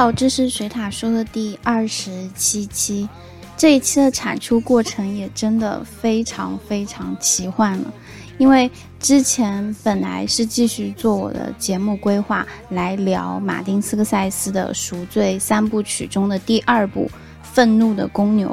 [0.00, 3.06] 好，这是水塔说的第二十七期。
[3.54, 7.92] 这一期的产出过程也真的非常非常奇幻了，
[8.38, 17.04] 因为之前本来是继续做我的节目规划来聊马丁斯科塞斯的《赎罪三部曲》中的第二部
[17.42, 18.48] 《愤怒的公牛》，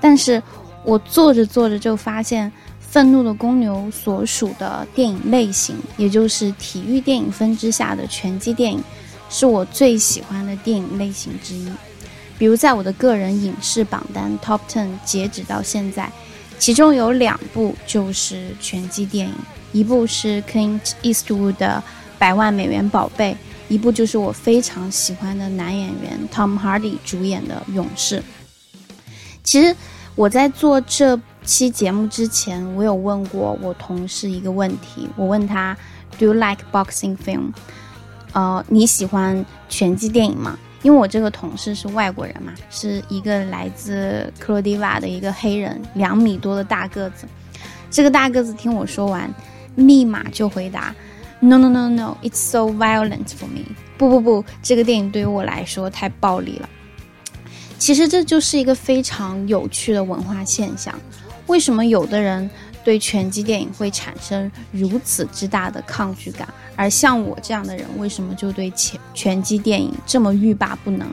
[0.00, 0.42] 但是
[0.84, 2.50] 我做着做着就发现，
[2.80, 8.82] 《愤怒的公牛》所属的电影类型，也就是体育电影分支下的拳击电影。
[9.30, 11.70] 是我最喜欢的电影类型之一，
[12.36, 16.10] 比如在我的个人影视榜单 Top Ten 截止到现在，
[16.58, 19.34] 其中有两部就是拳击电影，
[19.72, 21.82] 一部是 Clint Eastwood 的
[22.18, 23.32] 《百万美元宝贝》，
[23.68, 28.18] 一部就是我非常喜欢的男演员 Tom Hardy 主演的《勇士》。
[29.44, 29.74] 其实
[30.16, 35.76] 我在做这期节目之前，我有问过我同事一个问题，我问他
[36.18, 37.52] Do you like boxing film？
[38.32, 40.58] 呃，你喜欢拳击电影吗？
[40.82, 47.26] 因为我这个同事是外国人嘛，是一个来自克罗地亚的一个黑人，两米多的大个子。
[47.90, 49.30] 这个大个子听我说完，
[49.74, 50.94] 立马就回答
[51.40, 53.64] ：No no no no，it's so violent for me。
[53.98, 56.68] 不不不，这个电影对于我来说太暴力了。
[57.78, 60.94] 其实这就是一个非常有趣的文化现象。
[61.46, 62.48] 为什么有的人
[62.84, 66.48] 对拳击电影会产生如此之大的抗拒感？
[66.76, 71.06] 而像我这样的人，为什么就对拳拳击电影这么欲罢不能？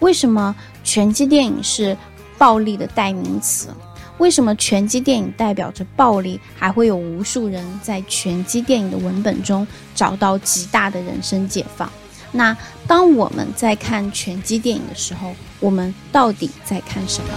[0.00, 1.96] 为什么拳击电影是
[2.36, 3.68] 暴力的代名词？
[4.18, 6.40] 为什么拳击电影代表着暴力？
[6.56, 11.90] 还会有无数人在拳击电影的文本中找到极大的人生解放？
[12.32, 12.54] 那
[12.86, 17.30] 当我们在看拳击电影的时候，我们到底在看什么？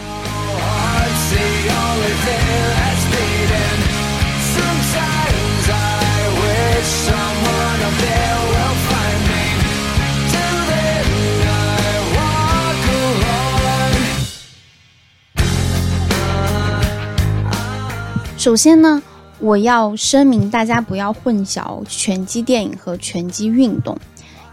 [18.42, 19.00] 首先呢，
[19.38, 23.96] 我要声明大家不要混淆拳击电影和拳击运动，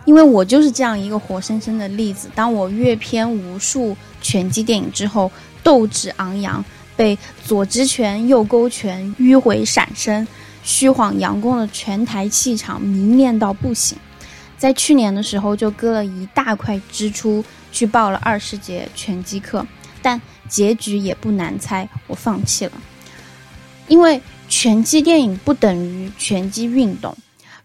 [0.04, 2.28] 因为我就是这样一个活生生的例子。
[2.34, 5.32] 当我阅片无数拳击电影之后，
[5.62, 6.62] 斗志昂扬，
[6.98, 10.28] 被左直拳、右勾拳迂回闪身、
[10.62, 13.96] 虚晃佯攻的拳台气场迷恋到不行。
[14.58, 19.66] 在去年的时候，就割了一大块支出去报了二十节拳击课，
[20.02, 22.72] 但结局也不难猜，我放弃了。
[23.88, 27.16] 因为拳击电影不等于拳击运动，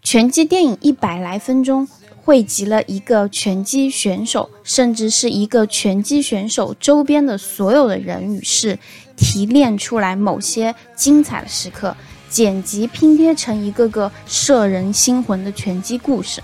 [0.01, 1.88] 拳击电影一百来分钟
[2.23, 8.79] 汇集了一个拳击选手，甚至是一个拳击选手周边的所有的人与事，
[9.17, 11.95] 提炼出来某些精彩的时刻，
[12.29, 16.41] 剪辑拼贴成一个个摄人心魂的拳击故事。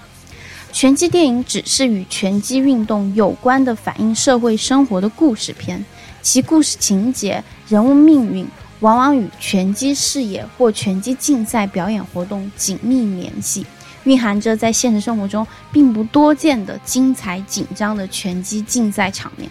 [0.72, 5.84] 拳击电影只是与拳击运动有关的反映社会生活的故事片，
[6.22, 8.46] 其故事情节、人物命运。
[8.82, 13.66] 往往与拳击事业或拳击竞赛表演活动紧密联系，
[14.06, 19.50] 蕴含着在现实生活中并不多见的精彩紧张的拳击竞赛场面。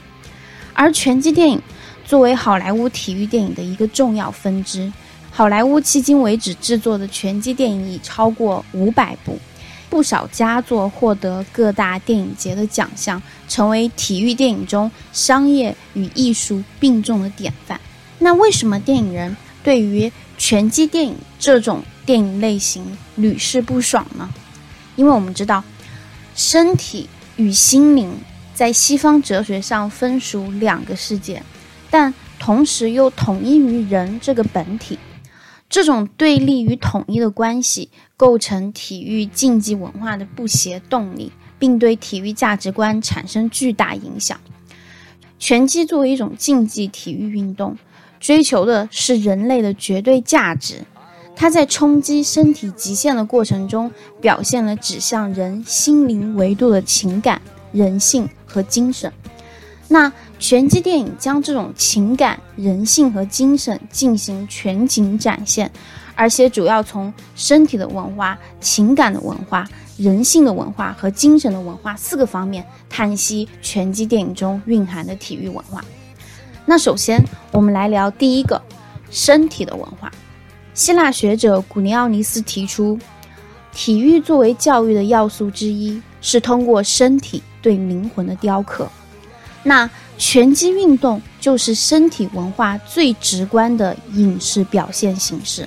[0.73, 1.61] 而拳击电影
[2.05, 4.91] 作为好莱坞体育电影的一个重要分支，
[5.31, 9.39] 好莱坞迄今为止制作的拳击电影已超过五百部，
[9.91, 17.79] 不少佳作获得各大电影节的奖项，成为体育电影中商业与艺术并重的典范。
[18.19, 24.29] 那为什么电影人对于拳击电影这种电影类型屡试不爽呢？
[24.97, 25.63] 因为我们知道，
[26.35, 28.13] 身体与心灵
[28.55, 31.43] 在西方哲学上分属两个世界，
[31.91, 34.99] 但同时又统一于人这个本体。
[35.69, 44.41] 这种对立与统一的关系，构成体育竞技文化的不协动力，并对体育价值观产生巨大影响。
[45.39, 47.77] 拳击作为一种竞技体育运动。
[48.21, 50.85] 追求的是人类的绝对价值，
[51.37, 57.41] 它在冲击身体极限的过程中，表现了指向人心灵维度的情感、
[57.73, 59.13] 人性和精神。
[59.91, 65.71] 那拳击电影将这种情感、人性和精神进行全景展现，
[66.15, 69.67] 而且主要从身体的文化、情感的文化、
[69.97, 75.83] 人性的文化和精神的文化四个方面探析拳击电影中蕴含的体育文化。
[76.71, 78.61] 那首先，我们来聊第一个，
[79.11, 80.13] 身体的文化。
[80.75, 82.99] 希腊学者古尼奥尼斯提出，
[83.73, 88.87] 体育作为教育的要素之一，是通过身体对灵魂的雕刻。
[89.63, 89.89] 那
[90.19, 95.67] 拳击运动就是身体文化最直观的影视表现形式，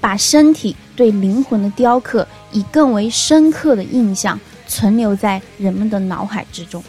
[0.00, 6.82] 把身体对灵魂的雕刻，以更为深刻的印象存留在人们的脑海之中。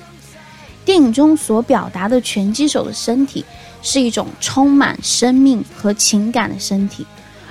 [0.83, 3.45] 电影中所表达的拳击手的身体
[3.81, 7.05] 是一种充满生命和情感的身体，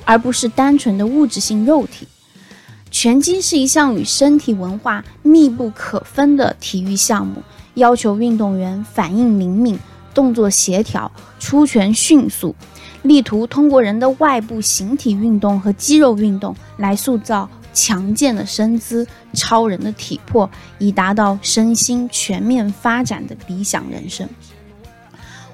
[0.05, 2.07] 而不是单纯的物质性肉体。
[2.91, 7.41] 拳击是一项与身体文化密不可分的体育项目，
[7.75, 9.79] 要求运动员反应灵敏、
[10.13, 12.53] 动作协调、出拳迅速，
[13.03, 24.29] 力图通过人的外部形体运动和肌肉运动来塑造强健的身姿、超人的体魄，以达到身心全面发展的理想人生。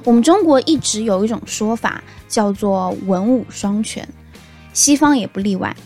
[0.05, 4.09] 我们中国一直有一种说法叫做“文武双全”，
[4.73, 5.77] 西方也不例外。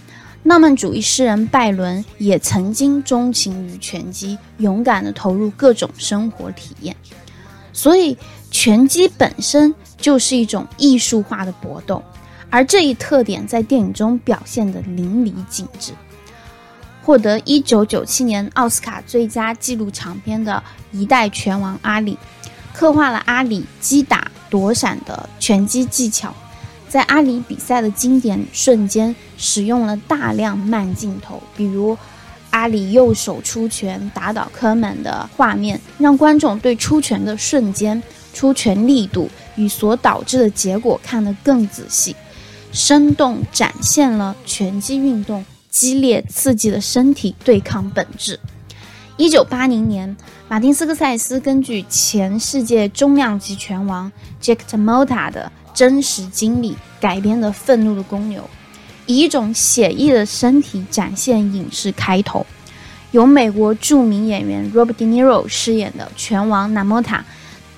[0.42, 6.96] 浪漫主义诗人拜伦也曾经钟情于拳击，勇敢地投入各种生活体验。
[7.72, 8.16] 所以，
[8.50, 12.02] 拳击本身就是一种艺术化的搏斗，
[12.48, 15.92] 而这一特点在电影中表现得淋漓尽致。
[17.10, 20.62] 获得1997年奥斯卡最佳纪录长片的
[20.96, 22.16] 《一代拳王阿里》，
[22.72, 26.32] 刻画了阿里击打躲闪的拳击技巧。
[26.88, 31.98] 在阿里比赛的经典瞬间，使用了大量慢镜头，比如
[32.50, 38.00] 阿里右手出拳打倒科曼的画面，让观众对出拳的瞬间、
[38.32, 42.14] 出拳力度与所导致的结果看得更仔细，
[42.70, 48.38] 生动展现了拳击运动激烈刺激的身体对抗本质。
[49.16, 50.16] 一九八零年，
[50.48, 54.10] 马丁斯科塞斯根据前世界重量级拳王
[54.42, 55.50] Jack LaMotta 的。
[55.72, 58.42] 真实经历改编的《愤怒的公牛》，
[59.06, 62.44] 以一种写意的身体展现影视开头，
[63.12, 67.20] 由美国著名演员 Robert De Niro 饰演的拳王 Namota，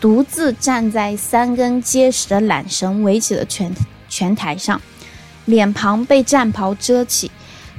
[0.01, 3.73] 独自站在三根结实的缆绳围起的拳
[4.09, 4.81] 拳台上，
[5.45, 7.31] 脸庞被战袍遮起，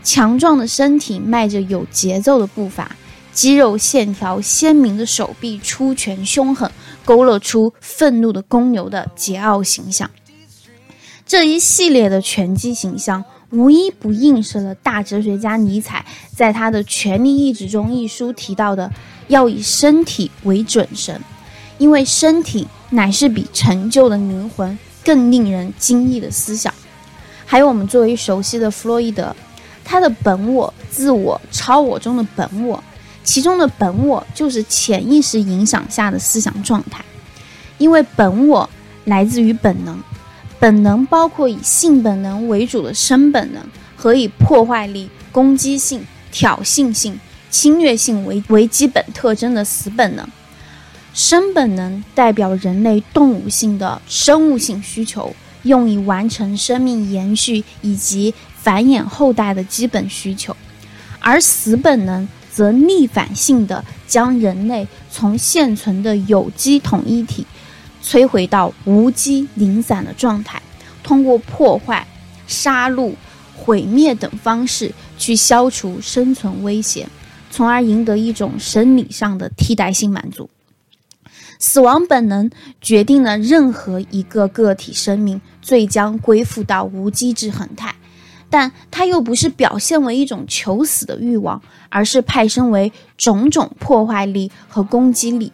[0.03, 2.95] 强壮的身体迈着有节奏的步伐，
[3.31, 6.69] 肌肉线条鲜明的手臂出拳凶狠。
[7.05, 10.09] 勾勒出愤怒的公牛的桀骜形象，
[11.25, 18.89] 这一系列的拳击形象无一不映射了大哲学家尼采在他的《权力意志》中一书提到的
[19.27, 21.19] 要以身体为准绳，
[21.77, 26.73] 因为身体乃是比成就的灵魂更令人惊异的思想。
[27.45, 29.35] 还有我们最为熟悉的弗洛伊德，
[29.83, 32.83] 他的本我、自我、超我中的本我。
[33.23, 37.05] 其中的本我就是潜意识影响下的思想状态，
[37.77, 38.69] 因为本我
[39.05, 39.97] 来自于本能，
[40.59, 43.63] 本能包括以性本能为主的生本能
[43.95, 47.17] 和以破坏力、攻击性、挑衅性、
[47.49, 50.27] 侵略性为为基本特征的死本能。
[51.13, 58.33] 生本能代表人类动物性的生物性需求，用以完成生命延续以及
[58.63, 60.55] 繁衍后代的基本需求，
[61.19, 62.27] 而死本能。
[62.55, 67.47] 则逆反性的将人类从现存的有机统一体
[68.03, 70.61] 摧毁到无机零散的状态，
[71.01, 72.05] 通过破坏、
[72.45, 73.15] 杀戮、
[73.55, 77.09] 毁灭等方式去消除生存威胁，
[77.49, 80.47] 从而赢得一种生理上的替代性满足。
[81.57, 87.95] 死亡本能决定了任何一个个体生命最将归附到无机质恒态。
[88.53, 95.51] 但它又不是表现为一种求死的欲望，而是派生为种种破坏力和攻击力。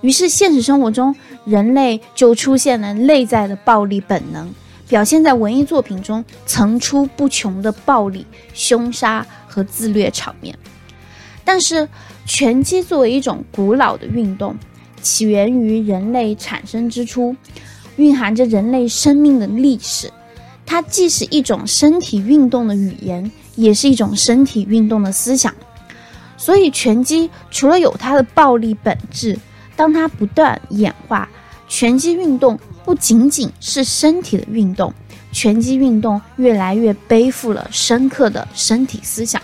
[0.00, 1.12] 于是，现实生活中
[1.44, 4.48] 人类就出现了内在的暴力本能，
[4.86, 8.24] 表现在文艺作品中层出不穷的暴力、
[8.54, 10.56] 凶杀和自虐场面。
[11.44, 11.88] 但是，
[12.26, 14.56] 拳击作为一种古老的运动，
[15.02, 17.34] 起源于人类产生之初，
[17.96, 20.08] 蕴含着人类生命的历史。
[20.66, 25.54] 它既是一种身体运动的语言，也是一种身体运动的思想。
[26.36, 29.38] 所以，拳击除了有它的暴力本质，
[29.76, 31.28] 当它不断演化，
[31.68, 34.92] 拳击运动不仅仅是身体的运动，
[35.32, 39.40] 拳击运动越来越背负了深刻的身体思想。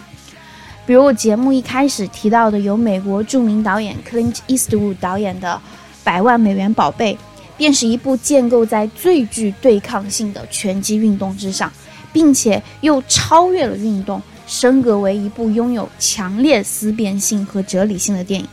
[0.85, 5.55] 比如我节目一开始提到的，由美国著名导演 Clint Eastwood 导演的
[6.05, 7.15] 《百万美元宝贝》。
[7.57, 11.73] 便是一部建构在最具对抗性的拳击运动之上，
[12.13, 18.47] 并且又超越了运动，升格为一部拥有强烈思辨性和哲理性的电影。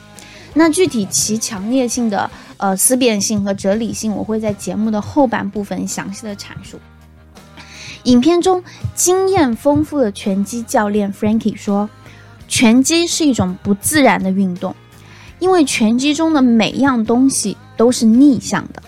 [0.54, 6.80] 那具体其强烈性的呃思辨性和哲理性，我会在节目的后半部分详细的阐述。
[8.04, 8.64] 影片中
[8.96, 11.90] 经验丰富的拳击教练 Frankie 说
[12.48, 14.74] ：“拳击是一种不自然的运动，
[15.38, 18.84] 因为拳击中的每样东西都是逆向的。”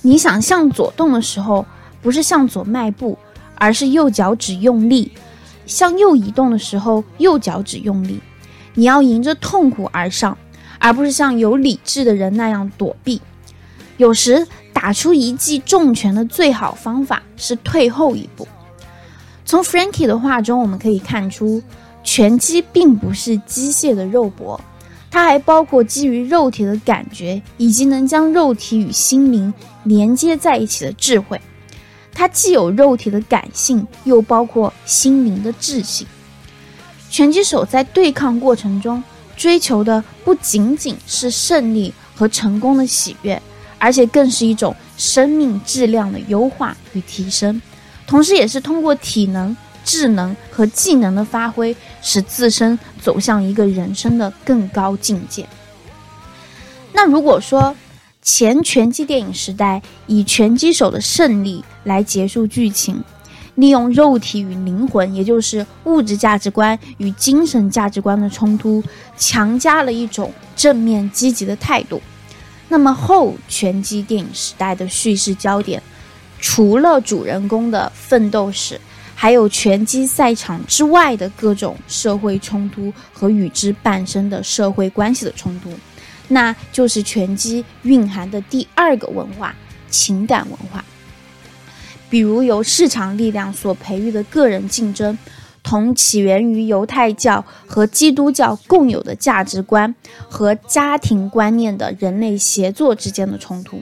[0.00, 1.66] 你想向左动的时候，
[2.00, 3.18] 不是向左迈步，
[3.56, 5.10] 而是右脚趾用力；
[5.66, 8.18] 向右移动的时候，右脚趾用力。
[8.74, 10.36] 你要迎着痛苦而上，
[10.78, 13.20] 而不是像有理智的人那样躲避。
[13.98, 18.48] 有时打出一记重拳的最好方法是退后一步。
[19.44, 21.62] 从 Frankie 的话中，我们可以看出，
[22.02, 24.58] 拳击并不是机械的肉搏，
[25.12, 29.52] 它还包括基于肉体的感觉，以及能将肉体与心灵
[29.84, 31.38] 连接在一起的智慧。
[32.14, 36.06] 它既有肉体的感性，又包括心灵的智性。
[37.10, 39.04] 拳击手在对抗过程中
[39.36, 43.40] 追求的不仅仅是胜利和成功的喜悦，
[43.78, 47.60] 而且更是一种生命质量的优化与提升，
[48.06, 55.46] 同时也是通过体能、智能和技能的发挥，使自身走向一个人生的更高境界。
[56.92, 57.74] 那如果说，
[58.20, 63.02] 前拳击电影时代以拳击手的胜利来结束剧情，
[63.56, 68.82] 利用肉体与灵魂，也就是物质价值观与精神价值观的冲突，
[69.16, 72.00] 强加了一种正面积极的态度。
[72.68, 75.82] 那么后拳击电影时代的叙事焦点，
[76.38, 78.80] 除了主人公的奋斗史，
[79.14, 85.70] 还有拳击赛场之外的各种社会冲突和与之伴生的社会关系的冲突。
[86.28, 89.54] 那就是拳击蕴含的第二个文化——
[89.90, 90.84] 情感文化。
[92.08, 95.16] 比如由市场力量所培育的个人竞争，
[95.62, 99.94] 同起源于犹太教和基督教共有的价值观
[100.28, 103.78] 和家庭观念的人类协作之间的冲突；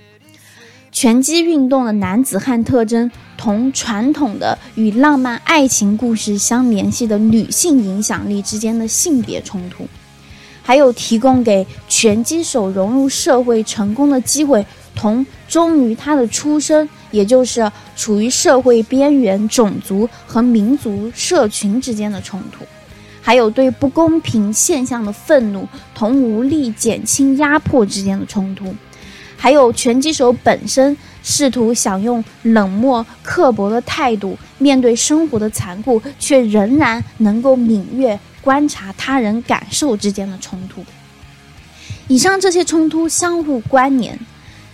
[0.92, 9.86] 拳击运动的男子汉特征，同传统的与浪漫爱情故事相联系的女性影响力之间的性别冲突。
[10.62, 22.64] 还有提供给拳击手融入社会成功的机会，同忠于他的出身，也就是处于社会边缘种族和民族社群之间的冲突；
[23.22, 28.66] 还有对不公平现象的愤怒，同无力减轻压迫之间的冲突；
[29.40, 38.20] 还有拳击手本身试图想用冷漠刻薄的态度面对生活的残酷，却仍然能够敏锐。
[38.42, 40.82] 观察他人感受之间的冲突，
[42.08, 44.18] 以上这些冲突相互关联，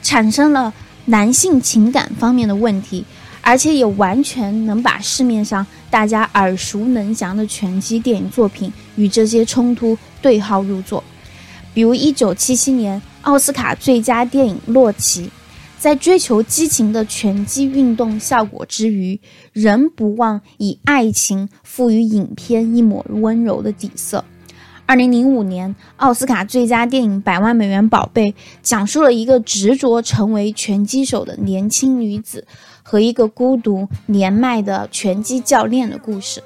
[0.02, 0.72] 产生了
[1.06, 3.04] 男性情感方面的问题，
[3.40, 11.02] 而且也完全能把市面上大家耳熟能详的拳击电影作品与这些冲突对号入座。
[11.74, 15.24] 比如1977年奥斯卡最佳电影《洛奇》。
[15.80, 19.20] 在追求激情的拳击运动效果之余，
[19.52, 24.24] 仍不忘以爱情赋予影片一抹温柔的底色。
[24.86, 28.30] 二零零五年奥斯卡最佳电影《百万美元宝贝》
[28.62, 32.46] 讲述了一个执着成为拳击手的年轻女子
[32.84, 36.40] 和一个孤独年迈的拳击教练的故事。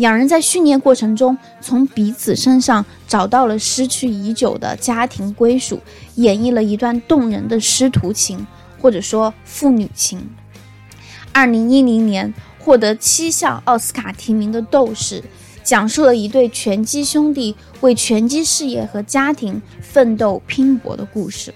[0.00, 5.78] 两人在训练过程中，从彼此身上找到了失去已久的家庭归属，
[6.16, 8.46] 演绎了一段动人的师徒情。
[8.82, 10.26] 或者说父女情。
[11.32, 15.20] 二零一零年获得七项奥斯卡提名的《斗士》，
[15.62, 21.52] 讲述了一对拳击兄弟为拳击事业和家庭奋斗拼搏的故事。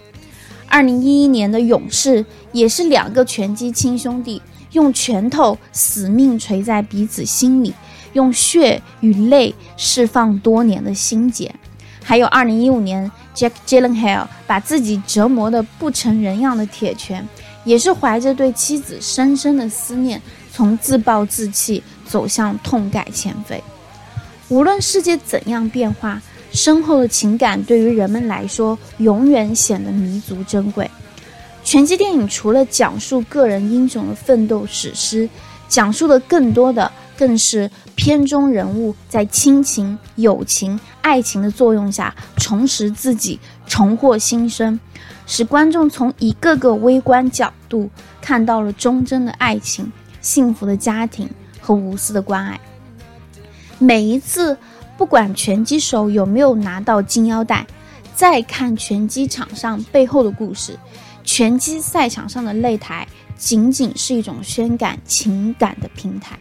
[0.69, 2.23] 二零一一年的《勇士》
[2.53, 7.73] 也是两个拳击亲兄弟用拳头死命锤在彼此心里，
[8.14, 11.54] 用血与泪释放多年的心结。
[12.02, 13.09] 还有二零一五年。
[13.35, 17.26] Jack Gyllenhaal 把自己折磨得不成人样的铁拳，
[17.64, 23.61] 也是怀着对妻子深深的思念，从自暴自弃走向痛改前非。
[24.49, 30.88] 无论世界怎样变化，深厚的情感对于人们来说永远显得弥足珍贵。
[31.64, 35.28] 拳击电影除了讲述个人英雄的奋斗史诗，
[35.68, 36.88] 讲述的更多的。
[37.16, 44.78] 更是片中人物在亲情、友情、爱情的作用下重拾自己、重获新生，
[45.26, 47.88] 使观众从一个个微观角度
[48.21, 49.90] 看到了忠贞的爱情、
[50.21, 51.28] 幸福的家庭
[51.61, 52.61] 和无私的关爱。
[53.78, 54.56] 每一次，
[54.97, 57.66] 不管拳击手有没有拿到金腰带，
[58.14, 60.78] 再看拳击场上背后的故事，
[61.25, 63.06] 拳击赛场上的擂台
[63.37, 66.38] 仅仅是一种宣感情感的平台。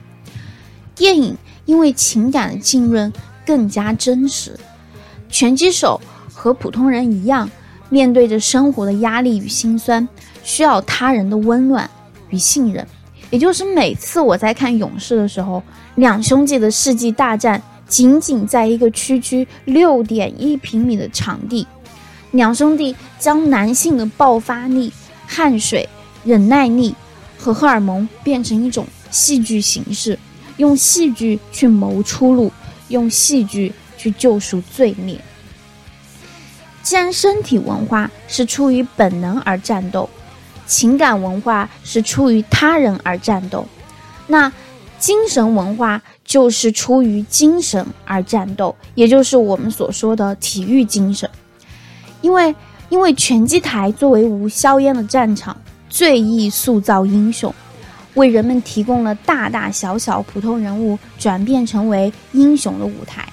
[0.95, 1.35] 电影
[1.65, 3.11] 因为情感的浸润
[3.45, 4.57] 更加真实，
[5.29, 5.99] 拳击手
[6.33, 7.49] 和普通人一样，
[7.89, 10.07] 面对着生活的压力与心酸，
[10.43, 11.89] 需要他人的温暖
[12.29, 12.85] 与信任。
[13.29, 15.63] 也就是每次我在看《勇士》的时候，
[15.95, 21.65] 两兄弟的世纪大战仅仅在一个区区六点一平米的场地，
[22.31, 24.93] 两兄弟将男性的爆发力、
[25.25, 25.89] 汗水、
[26.23, 26.93] 忍耐力
[27.37, 30.17] 和荷尔蒙变成一种戏剧形式。
[30.57, 32.51] 用戏剧去谋出路，
[32.89, 35.19] 用戏剧去救赎罪孽。
[36.81, 40.09] 既然身体文化是出于本能而战斗，
[40.65, 43.65] 情感文化是出于他人而战斗，
[44.27, 44.51] 那
[44.99, 51.29] 精神文化就是出于精神而战斗，也就是我们所说的体育精神。
[52.21, 52.53] 因为，
[52.89, 55.55] 因为拳击台作为无硝烟的战场，
[55.89, 57.53] 最易塑造英雄，
[58.15, 63.27] 为人们提供了大大小小普通人物转变成为英雄的舞台，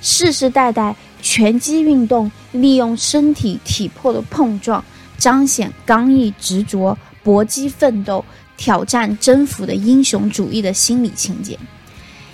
[0.00, 0.94] 世世代代。
[1.24, 4.84] 拳击运动利用身体体魄的碰撞，
[5.16, 8.24] 彰显刚毅执着、搏击奋斗、
[8.56, 11.56] 挑战征服的英雄主义的心理情节。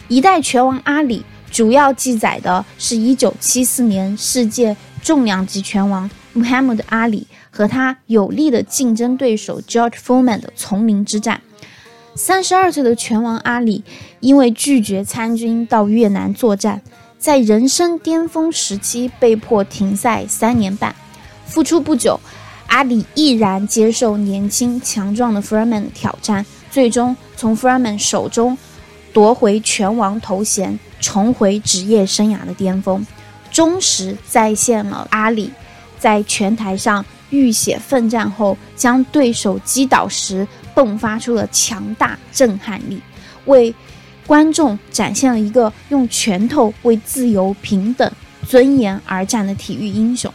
[0.08, 11.42] 一代拳王阿里主要记载的是一九七四年世界重量级拳王 Muhammad 阿里和他有力的竞争对手 George Foreman 的丛林之战。
[12.18, 13.84] 三十二岁的拳王阿里
[14.18, 16.82] 因为拒绝参军到越南作战。
[17.16, 20.94] 在人生巅峰时期被迫停赛三年半，
[21.46, 22.18] 复出不久，
[22.66, 28.58] 阿里毅然接受年轻强壮的 Furman 挑战，最终从 Furman 手中
[29.12, 33.06] 夺回拳王头衔，重回职业生涯的巅峰，
[33.52, 35.52] 忠实再现了阿里
[36.00, 40.46] 在拳台上浴血奋战后将对手击倒时
[40.84, 43.00] 迸发出了强大震撼力，
[43.46, 43.74] 为。
[44.26, 48.12] 观众展现了一个用拳头为自由、平等、
[48.46, 50.30] 尊严而战的体育英雄。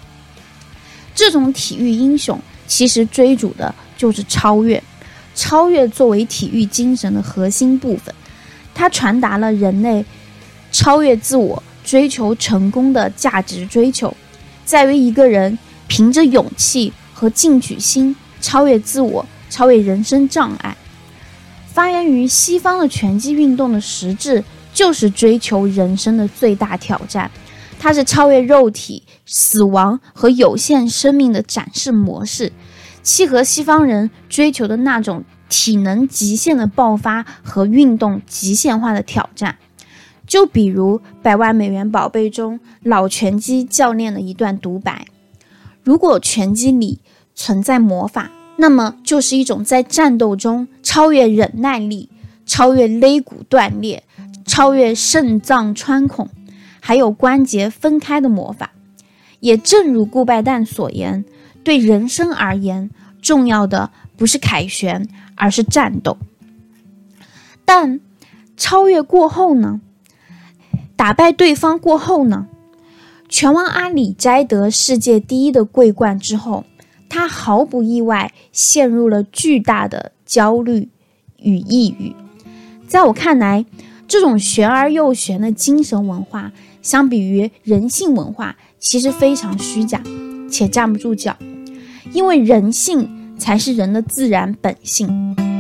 [1.14, 4.82] 这种体育英雄其实追逐的就是超越，
[5.36, 8.12] 超越作为体育精神的核心部分，
[8.74, 10.04] 它传达了人类
[10.72, 14.12] 超越自我、追求成功的价值追求，
[14.66, 15.56] 在于一个人
[15.88, 20.76] 凭着勇气和进取心超越自我，超越人生障碍。
[21.68, 27.30] 发源于西方的拳击运动的实质就是追求人生的最大挑战，
[27.78, 32.52] 它是超越肉体、死亡和有限生命的展示模式，
[33.04, 39.58] 契合西方人追求的那种体能极限的爆发和运动极限化的挑战。
[40.26, 45.06] 就比如《百万美元宝贝》中老拳击教练的一段独白
[45.84, 47.02] ：“如果拳击里
[47.36, 48.32] 存在魔法。”
[48.64, 52.08] 那么就是一种在战斗中超越忍耐力、
[52.46, 54.06] 超越肋骨断裂、
[54.46, 56.30] 超越肾脏穿孔，
[56.80, 58.72] 还有关节分开的魔法。
[59.42, 61.26] 也正如顾拜旦所言，
[61.62, 62.90] 对人生而言，
[63.22, 66.18] 重要的不是凯旋，而是战斗。
[67.66, 68.00] 但
[68.56, 69.82] 超越过后呢？
[70.96, 72.48] 打败对方过后呢？
[73.28, 76.64] 拳王阿里摘得世界第一的桂冠之后。
[77.14, 80.90] 他毫不意外陷入了巨大的焦虑
[81.38, 82.16] 与抑郁。
[82.88, 83.64] 在我看来，
[84.08, 90.02] 这种玄而又玄的精神文化，相比于人性文化，其实非常虚假
[90.50, 91.38] 且站不住脚，
[92.14, 95.53] 因为人性才是人的自然本性。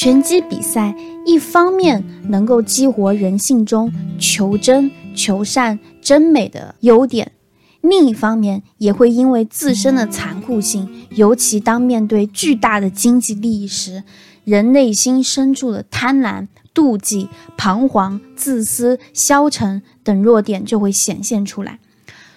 [0.00, 0.94] 拳击比赛
[1.26, 7.32] 一方面能够激活人性中求真、求善、真美的优点，
[7.80, 14.04] 另一方面也会因为自身的残酷性，尤其当面对巨大的经济利益时，
[14.44, 21.80] 人内心深处的贪婪、妒忌、彷徨、自私、消沉等弱点就会显现出来。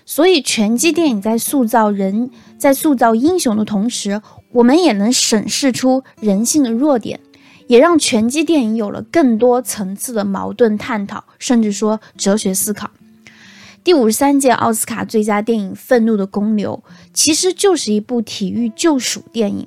[0.03, 4.19] 所以，拳击电影在塑造人、在塑造英雄的同时，
[4.53, 7.19] 我们也能审视出人性的弱点。
[7.71, 12.91] 也让拳击电影有了更多层次的矛盾探讨，甚至说哲学思考。
[13.81, 19.65] 第五十三届奥斯卡最佳电影《愤怒的公牛》其实就是一部体育救赎电影。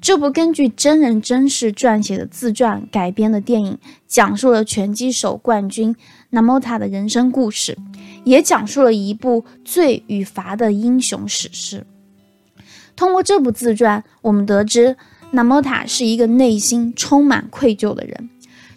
[0.00, 5.96] 这部根据真人真事撰写的自传改编的电影，讲述了拳击手冠军
[6.30, 7.76] Namota 的人生故事，
[8.22, 11.84] 也讲述了一部罪与罚的英雄史诗。
[12.94, 14.96] 通过这部自传，我们得知。
[15.36, 18.30] 纳莫塔是一个内心充满愧疚的人，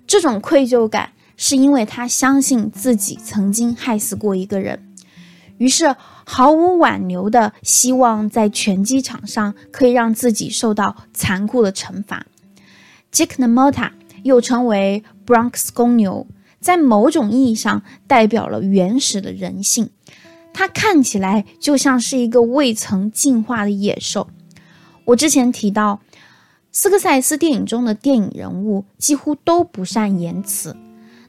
[0.06, 4.84] 这种愧疚感是因为他相信自己曾经害死过一个人，
[5.58, 5.95] 于是
[6.26, 12.26] 毫无挽留的希望在拳击场上可以让自己受到残酷的惩罚。
[13.13, 13.91] Jack Namota
[14.24, 16.28] 又称为 Bronx 公牛，
[16.60, 19.91] 在某种意义上代表了原始的人性，
[20.54, 24.28] 他看起来就像是一个未曾进化的野兽。
[25.06, 26.02] 我之前提到。
[26.71, 30.75] 斯科塞斯电影中的电影人物几乎都不善言辞，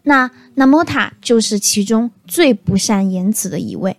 [0.03, 3.97] 那纳莫塔就是其中最不善言辞的一位。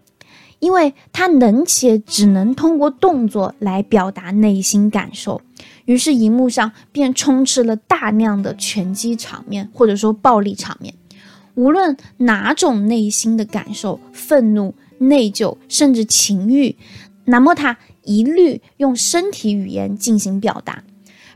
[0.59, 5.41] 因为他能且只能通过动作来表达内心感受。
[5.85, 10.93] 于是，荧幕上便充斥了大量的拳击场面，或者说暴力场面。
[11.55, 16.75] 无论哪种内心的感受，愤怒、内疚，甚至情欲，
[17.25, 20.83] 那么他一律用身体语言进行表达。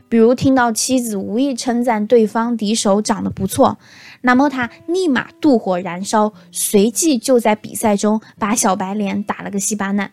[0.08, 3.78] 比如，听到妻子无意称赞对方敌手长得不错，
[4.20, 10.12] 那么他立马妒火燃烧，随即就在比赛中把小白脸打了个稀巴烂。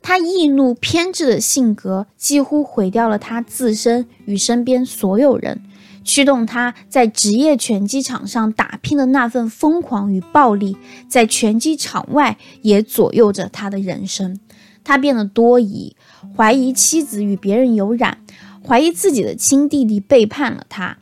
[0.00, 5.62] 他易怒偏执的性格几乎毁掉了他自身与身边所有人，
[6.02, 10.76] 驱动他在职业拳击场上打拼的那份疯狂与暴力，
[11.08, 14.38] 在拳击场外也左右着他的人生。
[14.82, 15.96] 他变得多疑，
[16.36, 18.18] 怀疑妻子与别人有染，
[18.66, 20.98] 怀疑自己的亲弟弟背叛了他。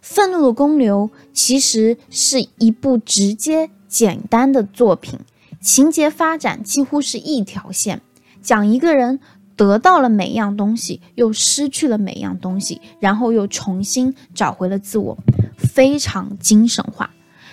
[0.00, 5.20] 愤怒的公牛其实是一部直接简单的作品，
[5.60, 8.00] 情节发展几乎是一条线。
[8.42, 9.20] 讲一个人
[9.54, 15.16] 得到了每样东西，又失去了每样东西，然后又重新找回了自我，
[15.56, 17.10] 非常精神化。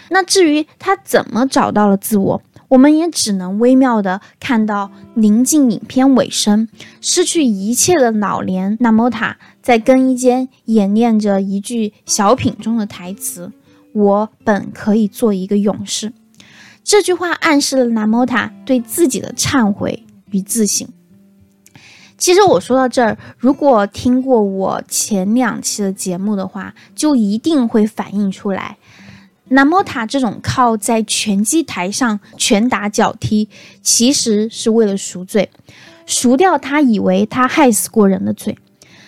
[0.10, 6.70] 那至于他怎么找到了自我，我们也只能微妙的看到，临近影片尾声，
[7.02, 13.52] 失去一切的老年纳莫塔在更衣间演练着一句小品中的台词
[13.94, 16.14] ：“我本可以做一个勇士。”
[16.84, 20.06] 这句话暗示了纳莫塔对自己的忏悔。
[20.32, 20.88] 与自省。
[22.20, 28.78] 其实我说到这儿，如果听过我前两期的节目的话，就一定会反映出来。
[29.50, 33.50] 南莫塔这种靠在拳击台上拳打脚踢，
[33.82, 35.50] 其实是为了赎罪，
[36.06, 38.58] 赎掉他以为他害死过人的罪。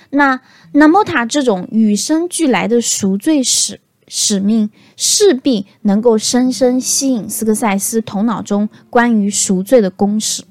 [0.09, 0.41] 那
[0.73, 10.43] 那莫塔这种与生俱来的赎罪使使命，势必能够深深吸引斯科塞斯头脑中关于赎罪的公式。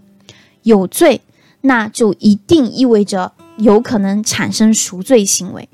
[0.63, 1.21] 有罪，
[1.63, 5.69] 那就一定意味着有可能产生赎罪行为。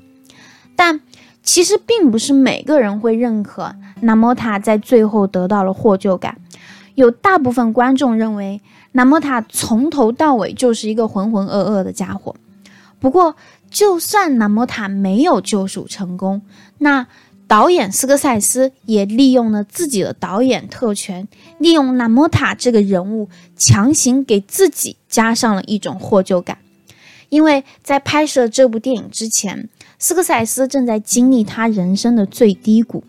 [0.75, 1.01] 但
[1.43, 6.37] 其实并不是每个人会认可纳莫塔在最后得到了获救感。
[6.95, 8.61] 有大部分观众认为
[8.93, 12.35] 纳莫塔从头到尾就是一个浑浑噩噩的家伙。
[12.99, 13.35] 不过，
[13.69, 16.41] 就算纳莫塔没有救赎成功，
[16.79, 17.07] 那。
[17.49, 21.25] 导演斯科塞斯也利用了自己的导演特权，
[21.59, 26.57] 利用纳莫塔这个人物，强行给自己加上了一种获救感。
[27.29, 33.05] 因为在拍摄这部电影之前，斯科塞斯正在经历他人生的最低谷。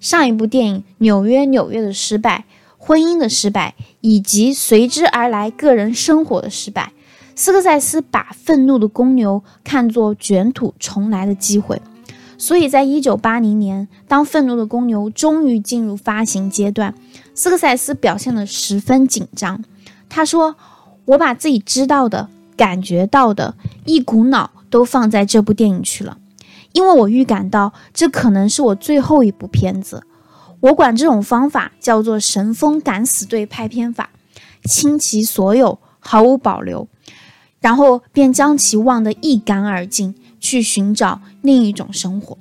[0.00, 2.44] 上一部电影《纽约纽约》的失败、
[2.76, 6.92] 婚姻的失败，以及随之而来个人生活的失败，
[7.34, 11.80] 斯科塞斯把愤怒的公牛看作卷土重来的机会。
[12.40, 16.94] 所以在一九八零年，当《愤怒的公牛》终于进入发行阶段，
[17.34, 19.64] 斯科塞斯表现得十分紧张。
[20.08, 20.54] 他说
[21.06, 26.16] ：“我把自己知道的、感觉到的一股脑都放在这部电影去了，
[26.78, 30.04] 因为我预感到这可能是我最后一部片子。
[30.60, 34.10] 我管这种方法叫做‘神风敢死队’拍片法，
[34.62, 36.86] 倾其所有，毫无保留，
[37.60, 42.38] 然后便将其忘得一干二净。”去寻找另一种生活，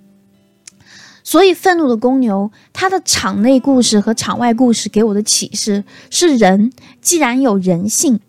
[1.24, 6.72] 所以愤怒的公牛，它的场内故事和场外故事给我的启示是：人
[7.02, 8.20] 既然有人性，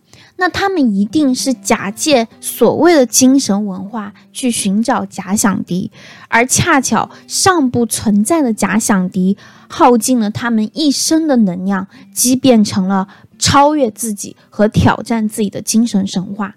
[0.40, 5.90] 那他们一定是假借所谓的精神文化去寻找假想敌，
[6.29, 9.37] 而恰巧尚不存在的假想敌
[9.68, 16.55] 耗尽了他们一生的能量，积变成了超越自己和挑战自己的精神神话。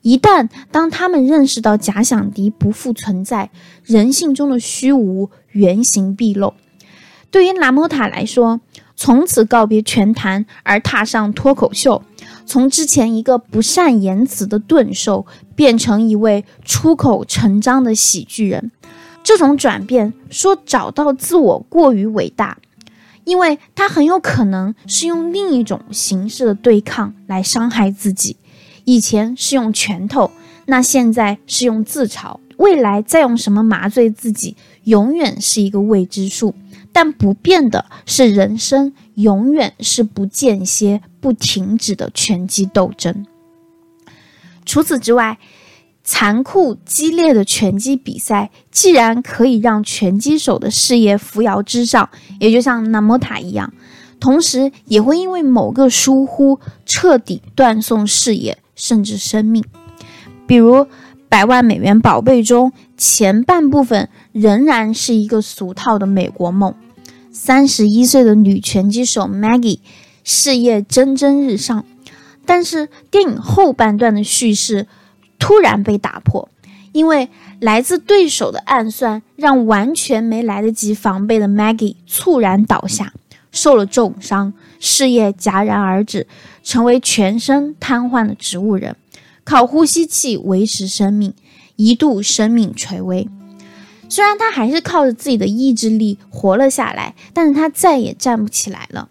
[0.00, 3.50] 一旦当他们认识到假想敌不复存在，
[3.84, 6.54] 人性中的虚无原形毕露。
[7.32, 8.60] 对于拉莫塔来说，
[8.94, 12.02] 从此告别拳坛而踏上脱口秀，
[12.44, 18.70] 从之前一个不善言辞的钝兽变成一位出口成章的喜剧人，
[19.24, 22.58] 这种转变说找到自我过于伟大，
[23.24, 28.36] 因为他很有可能是用另一种形式的对抗来伤害自己。
[28.84, 30.30] 以前是用拳头，
[30.66, 36.54] 那现在是用自嘲，未来再用什么麻醉自己，永远是一个未知数。
[36.92, 43.26] 但不变的是，人生永远是不间歇、不停止的拳击斗争。
[44.64, 45.38] 除此之外，
[46.04, 53.72] 残酷激烈的拳击比赛，既然可以让拳击手的事业扶摇直上，也就像纳摩塔一样，
[54.20, 58.58] 同时也会因为某个疏忽，彻底断送事业。
[58.74, 59.62] 甚至生命，
[60.44, 60.76] 比如
[61.32, 66.74] 《百万美元宝贝》中前半部分仍然是一个俗套的美国梦。
[67.30, 69.78] 三十一岁的女拳击手 Maggie
[70.24, 71.86] 事业蒸蒸日上。
[72.44, 74.86] 但是电影后半段的叙事
[75.38, 76.50] 突然被打破，
[76.92, 83.14] 因为来自对手的暗算让完全没来得及防备的 Maggie 猝然倒下，
[83.50, 86.26] 受了重伤，事业戛然而止，
[86.62, 88.96] 成为全身瘫痪的植物人，
[89.44, 91.34] 靠呼吸器维持生命，
[91.76, 93.28] 一度生命垂危。
[94.08, 99.08] 虽然他还是靠着自己的意志力活了下来，但是他再也站不起来了。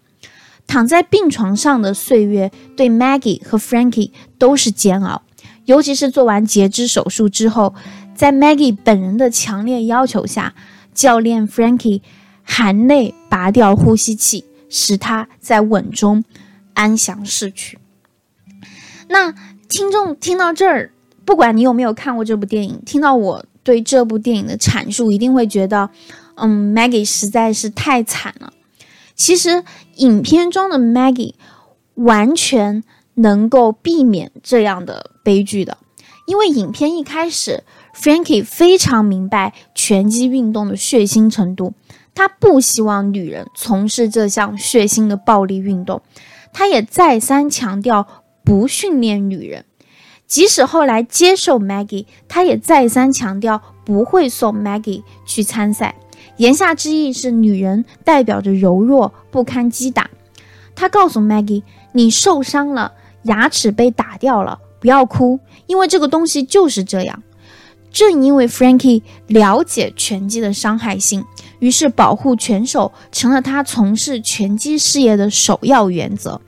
[0.66, 5.22] 躺在病床上的岁月，对 Maggie 和 Frankie 都是煎熬。
[5.64, 7.74] 尤其是做完截肢手术之后，
[8.14, 10.54] 在 Maggie 本人的强烈要求下，
[10.94, 12.00] 教练 Frankie
[12.42, 16.24] 含泪拔掉呼吸器，使他在稳中
[16.74, 17.78] 安详逝去。
[19.08, 19.34] 那
[19.72, 20.92] 听众听到这儿，
[21.24, 23.42] 不管你有没有看过这部电影，听到我。
[23.64, 25.88] 对这部电影的阐述，一定会觉得，
[26.34, 28.52] 嗯，Maggie 实在是太惨了。
[29.14, 29.62] 其实，
[29.98, 31.34] 影片中的 Maggie
[31.94, 32.82] 完全
[33.14, 35.78] 能够避免这样的悲剧的，
[36.26, 37.62] 因为影片一开始
[37.94, 41.72] ，Frankie 非常明白拳击运动的血腥程度，
[42.16, 46.02] 他不希望女人从事这项血腥的暴力运动，
[46.52, 48.08] 他也再三强调
[48.44, 49.64] 不训练女人。
[50.26, 55.94] 即使后来接受 Maggie，他也再三强调不会送 Maggie 去参赛。
[56.38, 60.08] 言下之意是，女人代表着柔弱，不堪击打。
[60.74, 62.92] 他告诉 Maggie：“ 你受伤了，
[63.24, 67.22] 牙齿被打掉了，不要哭，因为这个东西就是这样。”
[67.92, 71.26] 正因为 Frankie 了解拳击的伤害性，
[71.58, 76.40] 于是保护拳手成了他从事拳击事业的首要原则。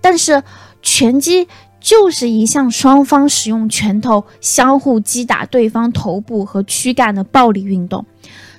[0.00, 0.42] 但是
[0.84, 1.48] 拳击。
[1.80, 8.06] 就是一项双方使用拳头相互击打对方头部和躯干的暴力运动。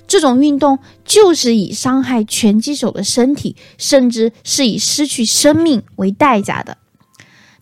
[0.06, 6.78] 这种运动就是以伤害拳击手的身体，甚至是以失去生命为代价的。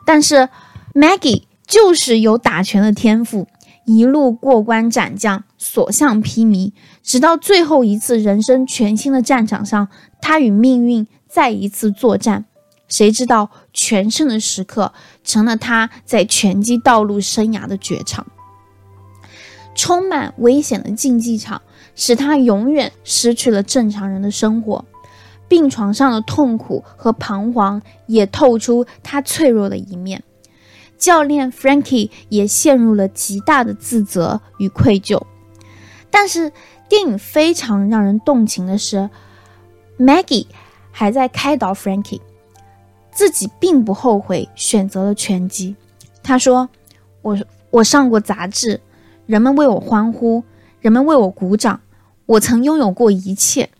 [0.05, 0.51] 但是
[0.93, 3.47] ，Maggie 就是有打拳的天赋，
[3.87, 6.73] 一路过关斩将，所向披靡，
[7.03, 9.89] 直到最后一次人生全新的战场上，
[10.21, 12.45] 他与命运再一次作战。
[12.95, 14.93] 谁知道全胜的时刻
[15.25, 18.25] 成了他在拳击道路生涯的绝唱。
[19.75, 21.61] 充满危险的竞技场
[21.97, 24.85] 使他永远失去了正常人的生活，
[25.49, 30.23] 病床上的痛苦和彷徨也透出他脆弱的一面。
[30.97, 35.21] 教练 Frankie 也陷入了极大的自责与愧疚。
[36.13, 36.53] 但是
[36.89, 39.11] 电影非常让人动情的是
[39.99, 40.47] ，Maggie
[40.93, 42.21] 还在开导 Frankie。
[43.15, 45.77] 自己并不后悔选择了拳击。
[46.23, 46.69] 他说
[47.23, 47.39] ：“我
[47.71, 48.81] 我上过杂志，
[49.27, 50.43] 人们为我欢呼，
[50.81, 51.81] 人们为我鼓掌，
[52.27, 53.71] 我曾拥有过一切。”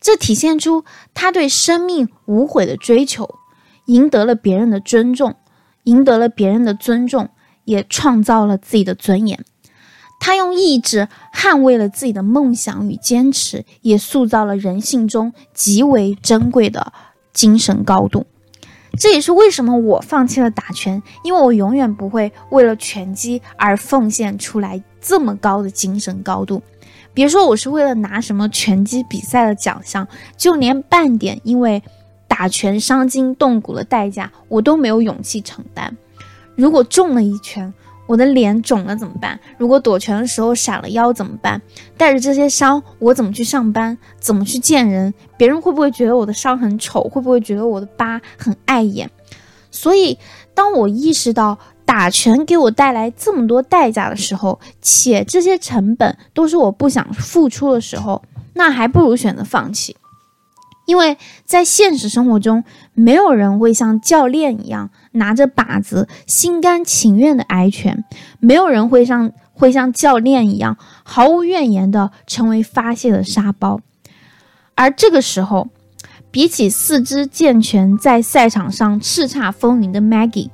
[0.00, 3.36] 这体现出他对生命无悔的追求，
[3.86, 5.36] 赢得了别人的尊重，
[5.84, 7.30] 赢得了别人的尊重，
[7.64, 9.44] 也创造了自己的尊严。
[10.20, 16.92] 他用意志捍卫了自己的梦想与坚持，也塑造了人性中极为珍贵的
[17.32, 18.26] 精神高度。
[18.98, 26.62] 这也是为什么我放弃了打拳，因为我永远不会为了拳击而奉献出来这么高的精神高度。
[27.12, 30.06] 别说我是为了拿什么拳击比赛的奖项，
[30.36, 31.82] 就连半点因为
[32.28, 35.96] 打拳伤筋动骨的代价，我都没有勇气承担。
[36.54, 37.72] 如果中了一拳，
[38.06, 39.38] 我的脸肿了怎么办？
[39.58, 41.60] 如果躲拳的时候闪了腰怎么办？
[41.96, 43.98] 带着这些伤，我怎么去上班？
[44.20, 45.12] 怎么去见人？
[45.36, 47.02] 别人会不会觉得我的伤很丑？
[47.04, 49.10] 会不会觉得我的疤很碍眼？
[49.70, 50.18] 所以，
[50.54, 58.22] 当我意识到打拳给我带来这么多代价的时候，且这些成本都是我不想付出的时候，
[58.54, 59.96] 那还不如选择放弃。
[60.86, 62.62] 因为在现实生活中，
[62.94, 68.04] 没有人会像教练一样拿着靶子心甘情愿的挨拳，
[68.40, 73.80] 没有人会像会像教练一样毫无怨言的成为发泄的沙包。
[74.74, 75.68] 而这个时候，
[76.30, 80.50] 比起四肢健全在赛场上叱咤风云的 Maggie，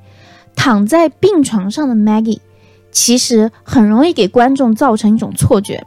[0.54, 2.38] 躺在病床上的 Maggie，
[2.92, 5.84] 其实很容易给观众造成一种错觉。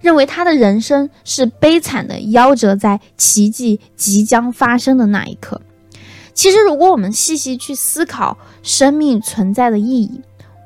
[0.00, 5.60] 认为他的人生是悲惨的，夭折在奇迹即将发生的那一刻。
[6.38, 10.20] 其实，如果我们细细去思考生命存在的意义，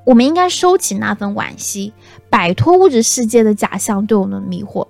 [0.05, 1.95] 我们应该收起那份惋惜，
[2.29, 4.87] 摆脱物质世界的假象对我们的迷惑。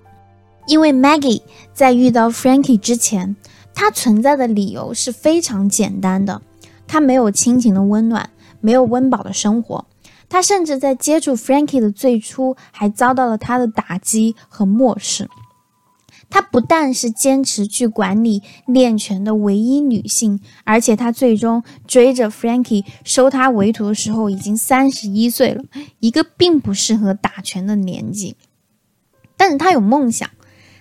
[0.67, 1.43] 因为 Maggie
[1.73, 3.37] 在遇到 Frankie 之前，
[3.73, 6.43] 他存在的理由是非常简单的：
[6.89, 9.85] 他没有亲情的温暖，没有温饱的生活。
[10.29, 15.31] 他甚至在接触 Frankie 的最初，还遭到了他的打击和漠视。
[16.33, 25.63] 她不但是坚持去管理练拳的唯一女性，而且她最终追着 Frankie 收她为徒的时候，已经三十一岁了，
[26.01, 28.35] 一个并不适合打拳的年纪。
[29.37, 30.31] 但是她有梦想，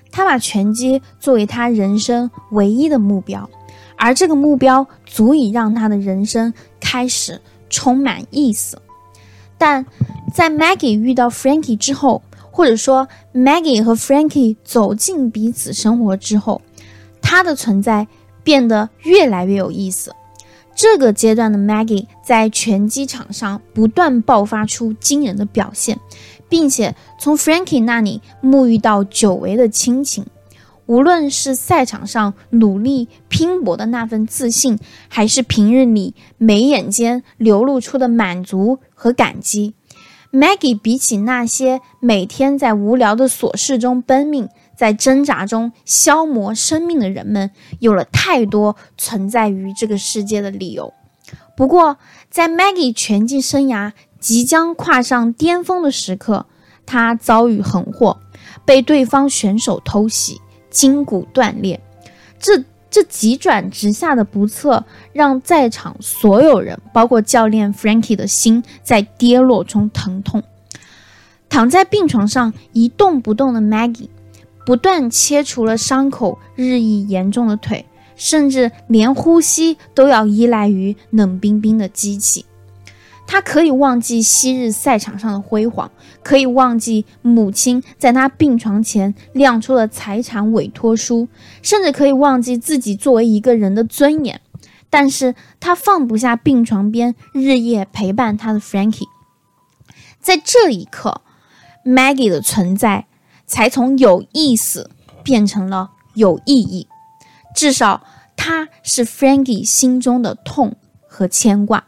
[0.10, 3.50] 她把拳击作为她人生唯一的目标，
[3.98, 8.82] 而这个目标足以让她的人生开始充满意思。
[9.58, 9.86] 但
[10.34, 16.62] 在 Maggie 遇到 Frankie 之后，或者说，Maggie 和 Frankie 走进彼此生活之后，
[17.22, 18.08] 他的存在
[18.44, 20.14] 变得越来越有意思。
[20.76, 26.00] 这个阶段的 Maggie 在拳击场上不断爆发出惊人的表现，
[26.50, 30.26] 并且从 Frankie 那里沐浴到久违的亲情。
[30.88, 39.74] 无论是赛场上努力拼搏的那份自信，还是平日里眉眼间流露出的满足和感激。
[40.32, 50.94] Maggie 比起那些每天在无聊的琐事中奔命、在挣扎中消磨生命的人们，有了太多存在于这个世界的理由。
[51.58, 51.98] 不过，
[52.30, 56.46] 在 Maggie 拳击生涯即将跨上巅峰的时刻，
[56.86, 58.22] 她遭遇横祸，
[58.64, 60.40] 被对方选手偷袭，
[60.70, 61.82] 筋骨断裂。
[62.40, 70.44] 这这急转直下的不测，让在场所有人，包括教练 Frankie 的心在跌落中疼痛。
[71.48, 74.10] 躺在病床上一动不动的 Maggie，
[74.66, 82.46] 不断切除了伤口日益严重的腿，甚至连呼吸都要依赖于冷冰冰的机器。
[83.32, 85.90] 他可以忘记昔日赛场上的辉煌，
[86.22, 91.30] 可以忘记母亲在他病床前亮出的财产委托书，
[91.62, 94.42] 甚至可以忘记自己作为一个人的尊严。
[94.90, 99.08] 但是他放不下病床边日夜陪伴他的 Frankie。
[100.20, 101.22] 在这一刻
[101.86, 103.06] ，Maggie 的存在
[103.46, 104.90] 才从有意思
[105.24, 106.90] 变成了有意义。
[107.56, 108.04] 至少，
[108.36, 110.76] 他是 Frankie 心中的痛
[111.08, 111.86] 和牵挂。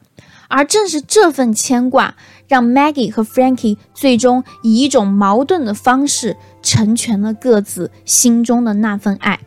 [0.48, 2.16] 而正是这份牵挂，
[2.48, 9.40] 让 Maggie 和 Frankie 最终以一种矛盾的方式成全了各自心中的那份爱。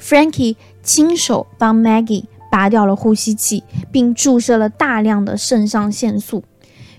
[0.00, 6.44] Frankie 亲手帮 Maggie 拔掉了呼吸器，并注射了大量的肾上腺素，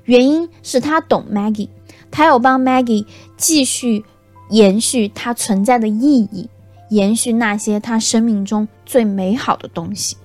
[0.06, 1.70] 原因是他懂 Maggie，
[2.10, 3.06] 他要帮 Maggie
[3.38, 4.06] 继续
[4.50, 6.50] 延续他存在的意义，
[6.90, 10.16] 延续那些他生命中最美好的东西。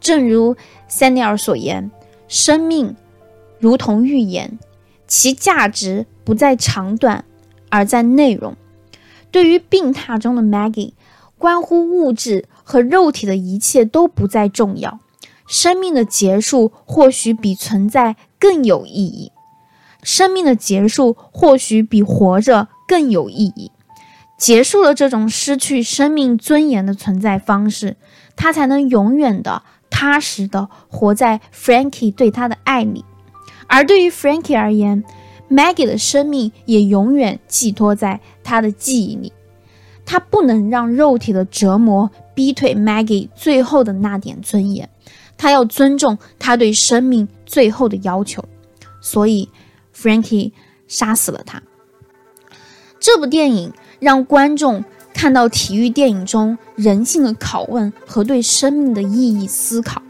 [0.00, 0.56] 正如
[0.88, 1.90] 塞尼尔所言。
[2.26, 2.96] 生命
[3.58, 4.58] 如同预言，
[5.06, 7.24] 其价值不在长短，
[7.68, 8.56] 而在内容。
[9.30, 10.92] 对于病榻中的 Maggie，
[11.38, 15.00] 关乎物质和肉体的一切都不再重要。
[15.46, 19.30] 生命的结束或许比存在更有意义，
[20.02, 23.70] 生命的结束或许比活着更有意义。
[24.38, 27.96] 结束了这种失去生命尊严的存在方式，
[28.34, 29.62] 他才能永远的。
[29.96, 33.04] 踏实的活在 Frankie 对他的爱里，
[33.68, 35.04] 而对于 Frankie 而言
[35.48, 39.32] ，Maggie 的生命也永远寄托在他的记忆里。
[40.04, 44.90] 他不能让肉体的折磨逼退 Maggie 最后的那点尊严，
[45.36, 48.44] 他要尊重他对生命最后的要求，
[49.00, 49.48] 所以
[49.96, 50.50] Frankie
[50.88, 51.62] 杀死了他。
[52.98, 54.84] 这部电影让观众。
[55.14, 60.02] 看到体育电影中人性的拷问和对生命的意义思考，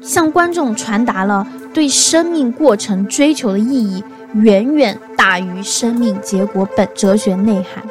[0.00, 1.44] 向观众传达了
[1.74, 7.82] 对生命过程追求的意义远远大于生命结果本哲学内涵，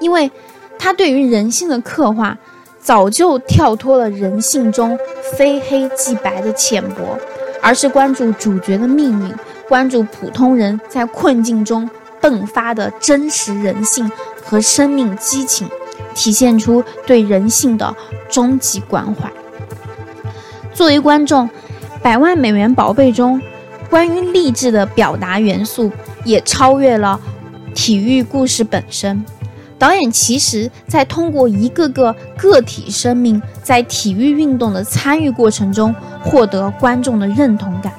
[0.00, 0.30] 因为
[0.78, 2.36] 他对于人性的刻画
[2.80, 4.98] 早就跳脱了人性中
[5.36, 7.18] 非黑即白的浅薄，
[7.62, 9.34] 而是关注主角的命运，
[9.68, 11.88] 关注普通人在困境中
[12.20, 14.10] 迸发的真实人性。
[14.48, 15.68] 和生命激情，
[16.14, 17.94] 体现出对人性的
[18.30, 19.30] 终极关怀。
[20.72, 21.46] 作为观众，
[22.00, 23.38] 《百万美元宝贝》中
[23.90, 25.92] 关于励志的表达元素
[26.24, 27.20] 也超越了
[27.74, 29.22] 体育故事本身。
[29.78, 35.94] 导演其实在通过一个个个体生命在体育运动的参与过程中
[36.24, 37.92] 获得观众的认同感，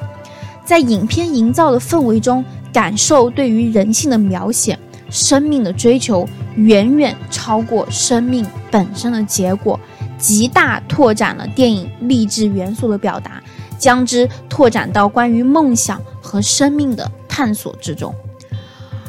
[0.65, 2.43] 在影片营造的氛围中
[2.73, 4.77] 感受对于人性的描写。
[5.09, 9.79] 生命的追求远远超过生命本身的结果，
[10.17, 13.41] 极大拓展了电影励志元素的表达，
[13.77, 18.13] 将之拓展到关于梦想和生命的探索之中。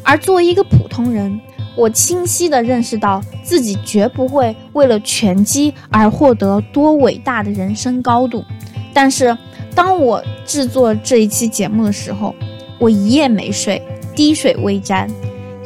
[0.03, 1.41] 而作为一个普通人，
[1.77, 8.45] 我清晰地认识到自己绝不会为了拳击而获得多伟大的人生高度。
[8.93, 9.37] 但是，
[9.75, 12.35] 当我制作这一期节目的时候，
[12.79, 13.81] 我一夜没睡，
[14.17, 15.09] 滴水未沾。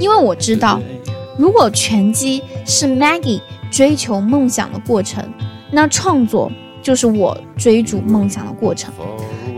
[0.04, 0.78] 因为我知道，
[1.38, 3.40] 如果拳击是 Maggie
[3.70, 5.24] 追求梦想的过程，
[5.70, 6.52] 那创作
[6.82, 8.92] 就是我追逐梦想的过程。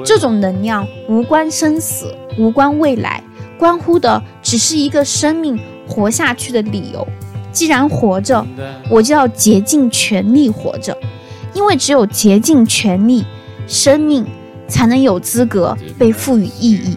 [0.05, 3.21] 这种能量无关生死，无关未来，
[3.59, 7.05] 关乎的只是一个生命活下去的理由。
[7.51, 8.47] 既然活着，
[8.89, 10.97] 我就要竭尽全力活着，
[11.55, 13.25] 因为只有竭尽全力，
[13.67, 14.25] 生命
[14.69, 16.97] 才能有资格被赋予意义。